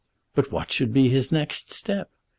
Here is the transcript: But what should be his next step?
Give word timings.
But 0.33 0.51
what 0.51 0.71
should 0.71 0.93
be 0.93 1.09
his 1.09 1.31
next 1.31 1.71
step? 1.71 2.09